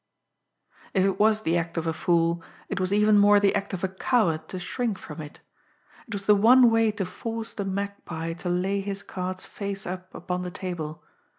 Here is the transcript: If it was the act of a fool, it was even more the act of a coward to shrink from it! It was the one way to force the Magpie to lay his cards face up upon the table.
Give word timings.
If 0.95 1.05
it 1.05 1.19
was 1.19 1.43
the 1.43 1.59
act 1.59 1.77
of 1.77 1.85
a 1.85 1.93
fool, 1.93 2.41
it 2.69 2.79
was 2.79 2.91
even 2.91 3.19
more 3.19 3.39
the 3.39 3.53
act 3.53 3.71
of 3.71 3.83
a 3.83 3.87
coward 3.87 4.47
to 4.49 4.57
shrink 4.57 4.97
from 4.97 5.21
it! 5.21 5.41
It 6.07 6.15
was 6.15 6.25
the 6.25 6.33
one 6.33 6.71
way 6.71 6.89
to 6.93 7.05
force 7.05 7.53
the 7.53 7.65
Magpie 7.65 8.33
to 8.33 8.49
lay 8.49 8.81
his 8.81 9.03
cards 9.03 9.45
face 9.45 9.85
up 9.85 10.11
upon 10.15 10.41
the 10.41 10.49
table. 10.49 11.03